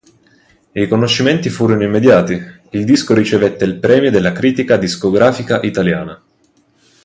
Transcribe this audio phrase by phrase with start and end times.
[0.71, 2.33] I riconoscimenti furono immediati:
[2.71, 6.19] il disco ricevette il Premio della Critica Discografica italiana.